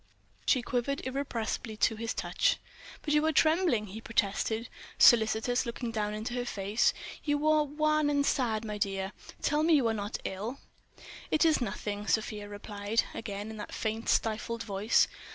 She 0.47 0.63
quivered 0.63 1.05
irrepressibly 1.05 1.77
to 1.77 1.95
his 1.95 2.15
touch. 2.15 2.57
"But 3.03 3.13
you 3.13 3.23
are 3.27 3.31
trembling!" 3.31 3.85
he 3.85 4.01
protested, 4.01 4.67
solicitous, 4.97 5.63
looking 5.63 5.91
down 5.91 6.15
into 6.15 6.33
her 6.33 6.43
face—"you 6.43 7.47
are 7.47 7.65
wan 7.65 8.09
and 8.09 8.25
sad, 8.25 8.65
my 8.65 8.79
dear. 8.79 9.11
Tell 9.43 9.61
me 9.61 9.73
you 9.75 9.87
are 9.89 9.93
not 9.93 10.17
ill." 10.23 10.57
"It 11.29 11.45
is 11.45 11.61
nothing," 11.61 12.07
Sofia 12.07 12.49
replied—again 12.49 13.51
in 13.51 13.57
that 13.57 13.75
faint, 13.75 14.09
stifled 14.09 14.63
voice. 14.63 15.07